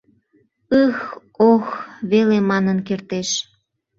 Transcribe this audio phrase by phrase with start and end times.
[0.85, 1.03] —Ых-х...
[1.49, 1.71] ох-х,—
[2.11, 3.29] веле манын кертеш.